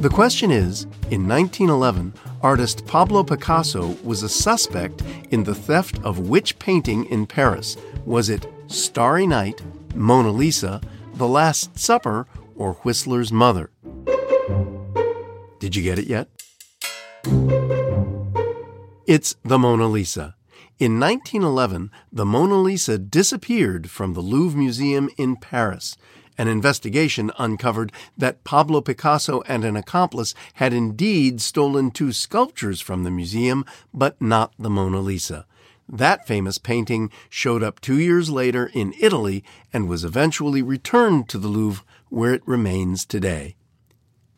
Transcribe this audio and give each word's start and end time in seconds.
The 0.00 0.08
question 0.08 0.50
is 0.50 0.84
in 1.10 1.28
1911, 1.28 2.14
artist 2.40 2.86
Pablo 2.86 3.22
Picasso 3.22 3.96
was 4.02 4.22
a 4.22 4.30
suspect 4.30 5.02
in 5.30 5.44
the 5.44 5.54
theft 5.54 6.00
of 6.02 6.30
which 6.30 6.58
painting 6.58 7.04
in 7.06 7.26
Paris? 7.26 7.76
Was 8.06 8.30
it 8.30 8.46
Starry 8.66 9.26
Night, 9.26 9.60
Mona 9.94 10.30
Lisa, 10.30 10.80
The 11.14 11.28
Last 11.28 11.78
Supper, 11.78 12.26
or 12.56 12.74
Whistler's 12.82 13.30
Mother? 13.30 13.70
Did 15.58 15.76
you 15.76 15.82
get 15.82 15.98
it 15.98 16.06
yet? 16.06 16.28
It's 19.06 19.36
the 19.44 19.58
Mona 19.58 19.86
Lisa. 19.86 20.34
In 20.78 20.98
1911, 20.98 21.90
the 22.10 22.24
Mona 22.24 22.54
Lisa 22.54 22.96
disappeared 22.96 23.90
from 23.90 24.14
the 24.14 24.22
Louvre 24.22 24.58
Museum 24.58 25.10
in 25.18 25.36
Paris. 25.36 25.94
An 26.40 26.48
investigation 26.48 27.30
uncovered 27.38 27.92
that 28.16 28.44
Pablo 28.44 28.80
Picasso 28.80 29.42
and 29.42 29.62
an 29.62 29.76
accomplice 29.76 30.34
had 30.54 30.72
indeed 30.72 31.42
stolen 31.42 31.90
two 31.90 32.12
sculptures 32.12 32.80
from 32.80 33.04
the 33.04 33.10
museum, 33.10 33.62
but 33.92 34.18
not 34.22 34.54
the 34.58 34.70
Mona 34.70 35.00
Lisa. 35.00 35.44
That 35.86 36.26
famous 36.26 36.56
painting 36.56 37.10
showed 37.28 37.62
up 37.62 37.78
two 37.78 37.98
years 37.98 38.30
later 38.30 38.70
in 38.72 38.94
Italy 38.98 39.44
and 39.70 39.86
was 39.86 40.02
eventually 40.02 40.62
returned 40.62 41.28
to 41.28 41.36
the 41.36 41.48
Louvre, 41.48 41.84
where 42.08 42.32
it 42.32 42.42
remains 42.46 43.04
today. 43.04 43.54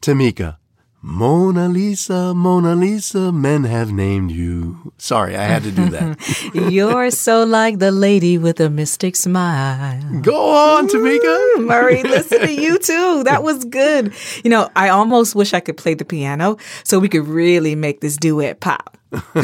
Tamika, 0.00 0.56
Mona 1.02 1.66
Lisa, 1.66 2.34
Mona 2.34 2.74
Lisa, 2.74 3.32
men 3.32 3.64
have 3.64 3.90
named 3.90 4.30
you. 4.30 4.92
Sorry, 4.98 5.34
I 5.34 5.44
had 5.44 5.62
to 5.62 5.70
do 5.70 5.88
that. 5.88 6.18
You're 6.70 7.10
so 7.10 7.44
like 7.44 7.78
the 7.78 7.90
lady 7.90 8.36
with 8.36 8.60
a 8.60 8.68
mystic 8.68 9.16
smile. 9.16 10.20
Go 10.20 10.54
on, 10.54 10.88
Tamika. 10.88 11.54
Mm, 11.56 11.66
Murray, 11.66 12.02
listen 12.02 12.40
to 12.40 12.52
you 12.52 12.78
too. 12.78 13.24
That 13.24 13.42
was 13.42 13.64
good. 13.64 14.12
You 14.44 14.50
know, 14.50 14.68
I 14.76 14.90
almost 14.90 15.34
wish 15.34 15.54
I 15.54 15.60
could 15.60 15.78
play 15.78 15.94
the 15.94 16.04
piano 16.04 16.58
so 16.84 16.98
we 16.98 17.08
could 17.08 17.26
really 17.26 17.74
make 17.74 18.02
this 18.02 18.18
duet 18.18 18.60
pop. 18.60 18.98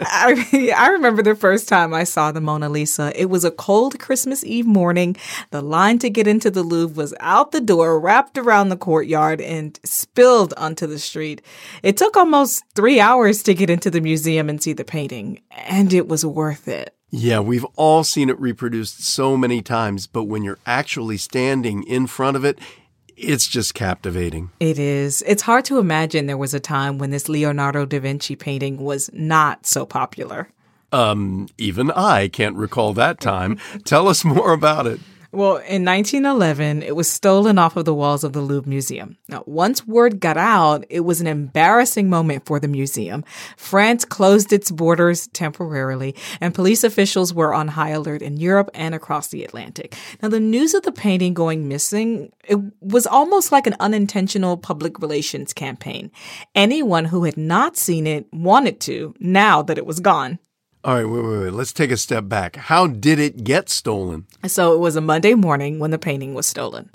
I, 0.00 0.72
I 0.76 0.88
remember 0.90 1.22
the 1.22 1.36
first 1.36 1.68
time 1.68 1.94
I 1.94 2.04
saw 2.04 2.32
the 2.32 2.40
Mona 2.40 2.68
Lisa. 2.68 3.12
It 3.14 3.26
was 3.26 3.44
a 3.44 3.50
cold 3.50 3.98
Christmas 4.00 4.42
Eve 4.44 4.66
morning. 4.66 5.16
The 5.50 5.62
line 5.62 5.98
to 6.00 6.10
get 6.10 6.26
into 6.26 6.50
the 6.50 6.62
Louvre 6.62 6.96
was 6.96 7.14
out 7.20 7.52
the 7.52 7.60
door, 7.60 8.00
wrapped 8.00 8.36
around 8.36 8.68
the 8.68 8.76
courtyard, 8.76 9.40
and 9.40 9.78
spilled 9.84 10.54
onto 10.56 10.86
the 10.86 10.98
street. 10.98 11.40
It 11.82 11.96
took 11.96 12.16
almost 12.16 12.64
three 12.74 12.98
hours 12.98 13.42
to 13.44 13.54
get 13.54 13.70
into 13.70 13.90
the 13.90 14.00
museum 14.00 14.48
and 14.48 14.60
see 14.62 14.72
the 14.72 14.84
painting, 14.84 15.40
and 15.50 15.92
it 15.92 16.08
was 16.08 16.26
worth 16.26 16.66
it. 16.66 16.94
Yeah, 17.10 17.40
we've 17.40 17.66
all 17.76 18.04
seen 18.04 18.28
it 18.28 18.38
reproduced 18.38 19.02
so 19.02 19.36
many 19.36 19.62
times, 19.62 20.06
but 20.06 20.24
when 20.24 20.42
you're 20.42 20.58
actually 20.66 21.16
standing 21.16 21.82
in 21.84 22.06
front 22.06 22.36
of 22.36 22.44
it, 22.44 22.58
it's 23.18 23.48
just 23.48 23.74
captivating. 23.74 24.50
It 24.60 24.78
is. 24.78 25.22
It's 25.26 25.42
hard 25.42 25.64
to 25.66 25.78
imagine 25.78 26.26
there 26.26 26.36
was 26.36 26.54
a 26.54 26.60
time 26.60 26.98
when 26.98 27.10
this 27.10 27.28
Leonardo 27.28 27.84
da 27.84 27.98
Vinci 27.98 28.36
painting 28.36 28.78
was 28.78 29.10
not 29.12 29.66
so 29.66 29.84
popular. 29.84 30.48
Um, 30.92 31.48
even 31.58 31.90
I 31.90 32.28
can't 32.28 32.56
recall 32.56 32.94
that 32.94 33.20
time. 33.20 33.58
Tell 33.84 34.08
us 34.08 34.24
more 34.24 34.52
about 34.52 34.86
it. 34.86 35.00
Well, 35.30 35.56
in 35.56 35.84
1911, 35.84 36.82
it 36.82 36.96
was 36.96 37.10
stolen 37.10 37.58
off 37.58 37.76
of 37.76 37.84
the 37.84 37.92
walls 37.92 38.24
of 38.24 38.32
the 38.32 38.40
Louvre 38.40 38.68
Museum. 38.68 39.18
Now, 39.28 39.42
once 39.44 39.86
word 39.86 40.20
got 40.20 40.38
out, 40.38 40.86
it 40.88 41.00
was 41.00 41.20
an 41.20 41.26
embarrassing 41.26 42.08
moment 42.08 42.46
for 42.46 42.58
the 42.58 42.66
museum. 42.66 43.24
France 43.58 44.06
closed 44.06 44.54
its 44.54 44.70
borders 44.70 45.26
temporarily, 45.28 46.14
and 46.40 46.54
police 46.54 46.82
officials 46.82 47.34
were 47.34 47.52
on 47.52 47.68
high 47.68 47.90
alert 47.90 48.22
in 48.22 48.38
Europe 48.38 48.70
and 48.72 48.94
across 48.94 49.28
the 49.28 49.44
Atlantic. 49.44 49.94
Now, 50.22 50.30
the 50.30 50.40
news 50.40 50.72
of 50.72 50.84
the 50.84 50.92
painting 50.92 51.34
going 51.34 51.68
missing, 51.68 52.32
it 52.44 52.58
was 52.80 53.06
almost 53.06 53.52
like 53.52 53.66
an 53.66 53.76
unintentional 53.80 54.56
public 54.56 54.98
relations 54.98 55.52
campaign. 55.52 56.10
Anyone 56.54 57.04
who 57.04 57.24
had 57.24 57.36
not 57.36 57.76
seen 57.76 58.06
it 58.06 58.26
wanted 58.32 58.80
to 58.80 59.14
now 59.20 59.60
that 59.60 59.76
it 59.76 59.84
was 59.84 60.00
gone. 60.00 60.38
All 60.84 60.94
right, 60.94 61.04
wait, 61.04 61.24
wait, 61.24 61.38
wait. 61.40 61.52
Let's 61.52 61.72
take 61.72 61.90
a 61.90 61.96
step 61.96 62.28
back. 62.28 62.54
How 62.54 62.86
did 62.86 63.18
it 63.18 63.42
get 63.42 63.68
stolen? 63.68 64.26
So 64.46 64.74
it 64.74 64.78
was 64.78 64.94
a 64.94 65.00
Monday 65.00 65.34
morning 65.34 65.80
when 65.80 65.90
the 65.90 65.98
painting 65.98 66.34
was 66.34 66.46
stolen. 66.46 66.88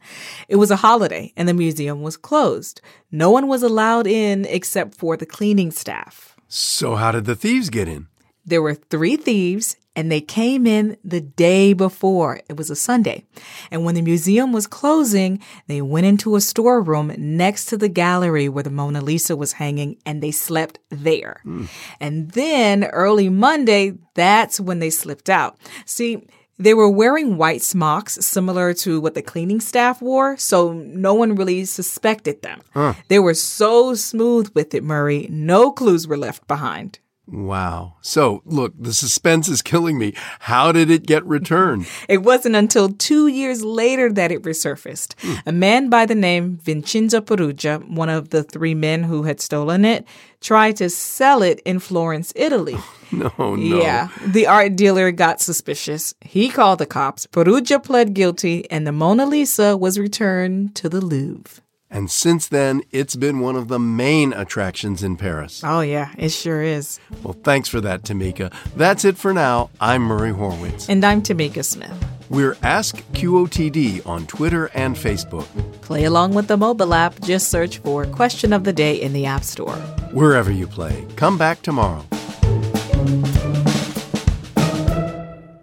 It 0.47 0.55
was 0.55 0.71
a 0.71 0.77
holiday 0.77 1.33
and 1.35 1.49
the 1.49 1.53
museum 1.53 2.01
was 2.01 2.15
closed. 2.15 2.79
No 3.11 3.29
one 3.29 3.47
was 3.47 3.61
allowed 3.61 4.07
in 4.07 4.45
except 4.45 4.95
for 4.95 5.17
the 5.17 5.25
cleaning 5.25 5.69
staff. 5.69 6.37
So, 6.47 6.95
how 6.95 7.11
did 7.11 7.25
the 7.25 7.35
thieves 7.35 7.69
get 7.69 7.87
in? 7.87 8.07
There 8.45 8.61
were 8.61 8.75
three 8.75 9.17
thieves 9.17 9.75
and 9.95 10.11
they 10.11 10.21
came 10.21 10.65
in 10.65 10.97
the 11.03 11.21
day 11.21 11.73
before. 11.73 12.41
It 12.49 12.57
was 12.57 12.69
a 12.69 12.75
Sunday. 12.75 13.25
And 13.71 13.85
when 13.85 13.95
the 13.95 14.01
museum 14.01 14.51
was 14.51 14.67
closing, 14.67 15.39
they 15.67 15.81
went 15.81 16.05
into 16.05 16.35
a 16.35 16.41
storeroom 16.41 17.13
next 17.17 17.65
to 17.65 17.77
the 17.77 17.89
gallery 17.89 18.49
where 18.49 18.63
the 18.63 18.69
Mona 18.69 19.01
Lisa 19.01 19.35
was 19.35 19.53
hanging 19.53 19.97
and 20.05 20.21
they 20.21 20.31
slept 20.31 20.79
there. 20.89 21.41
Mm. 21.45 21.67
And 21.99 22.31
then 22.31 22.85
early 22.85 23.29
Monday, 23.29 23.93
that's 24.15 24.59
when 24.59 24.79
they 24.79 24.89
slipped 24.89 25.29
out. 25.29 25.57
See, 25.85 26.23
they 26.59 26.73
were 26.73 26.89
wearing 26.89 27.37
white 27.37 27.63
smocks, 27.63 28.13
similar 28.25 28.73
to 28.75 29.01
what 29.01 29.15
the 29.15 29.21
cleaning 29.21 29.59
staff 29.59 30.01
wore, 30.01 30.37
so 30.37 30.71
no 30.71 31.13
one 31.13 31.35
really 31.35 31.65
suspected 31.65 32.41
them. 32.41 32.61
Huh. 32.73 32.93
They 33.07 33.17
were 33.17 33.33
so 33.33 33.95
smooth 33.95 34.51
with 34.53 34.73
it, 34.75 34.83
Murray, 34.83 35.27
no 35.31 35.71
clues 35.71 36.07
were 36.07 36.17
left 36.17 36.47
behind. 36.47 36.99
Wow. 37.25 37.95
So, 38.01 38.41
look, 38.45 38.73
the 38.77 38.93
suspense 38.93 39.47
is 39.47 39.61
killing 39.61 39.97
me. 39.97 40.13
How 40.41 40.73
did 40.73 40.89
it 40.89 41.05
get 41.05 41.25
returned? 41.25 41.87
it 42.09 42.17
wasn't 42.17 42.55
until 42.55 42.89
two 42.89 43.27
years 43.27 43.63
later 43.63 44.11
that 44.11 44.31
it 44.31 44.43
resurfaced. 44.43 45.15
Hmm. 45.19 45.35
A 45.45 45.51
man 45.51 45.89
by 45.89 46.05
the 46.05 46.15
name 46.15 46.57
Vincenzo 46.57 47.21
Peruggia, 47.21 47.87
one 47.89 48.09
of 48.09 48.29
the 48.29 48.43
three 48.43 48.75
men 48.75 49.03
who 49.03 49.23
had 49.23 49.39
stolen 49.39 49.85
it, 49.85 50.05
tried 50.41 50.75
to 50.77 50.89
sell 50.89 51.41
it 51.41 51.61
in 51.63 51.79
Florence, 51.79 52.33
Italy. 52.35 52.77
no, 53.11 53.31
no. 53.37 53.55
Yeah. 53.55 54.09
The 54.25 54.47
art 54.47 54.75
dealer 54.75 55.11
got 55.11 55.39
suspicious. 55.39 56.13
He 56.19 56.49
called 56.49 56.79
the 56.79 56.85
cops. 56.85 57.25
Peruggia 57.27 57.81
pled 57.81 58.13
guilty, 58.13 58.69
and 58.69 58.85
the 58.85 58.91
Mona 58.91 59.25
Lisa 59.25 59.77
was 59.77 59.97
returned 59.97 60.75
to 60.75 60.89
the 60.89 60.99
Louvre. 60.99 61.63
And 61.93 62.09
since 62.09 62.47
then, 62.47 62.81
it's 62.91 63.15
been 63.15 63.39
one 63.39 63.55
of 63.55 63.67
the 63.67 63.77
main 63.77 64.33
attractions 64.33 65.03
in 65.03 65.15
Paris. 65.15 65.61
Oh, 65.63 65.81
yeah, 65.81 66.11
it 66.17 66.29
sure 66.29 66.63
is. 66.63 66.99
Well, 67.21 67.35
thanks 67.43 67.69
for 67.69 67.79
that, 67.81 68.01
Tamika. 68.01 68.51
That's 68.75 69.05
it 69.05 69.15
for 69.15 69.31
now. 69.31 69.69
I'm 69.79 70.01
Murray 70.01 70.31
Horwitz. 70.31 70.89
And 70.89 71.05
I'm 71.05 71.21
Tamika 71.21 71.63
Smith. 71.63 71.93
We're 72.31 72.57
Ask 72.63 72.95
QOTD 73.13 74.07
on 74.07 74.25
Twitter 74.25 74.71
and 74.73 74.95
Facebook. 74.95 75.45
Play 75.81 76.05
along 76.05 76.33
with 76.33 76.47
the 76.47 76.57
mobile 76.57 76.95
app. 76.95 77.21
Just 77.21 77.49
search 77.49 77.77
for 77.77 78.07
Question 78.07 78.53
of 78.53 78.63
the 78.63 78.73
Day 78.73 78.99
in 78.99 79.13
the 79.13 79.27
App 79.27 79.43
Store. 79.43 79.75
Wherever 80.13 80.51
you 80.51 80.65
play. 80.65 81.05
Come 81.15 81.37
back 81.37 81.61
tomorrow. 81.61 82.03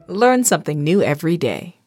Learn 0.06 0.44
something 0.44 0.84
new 0.84 1.02
every 1.02 1.36
day. 1.36 1.79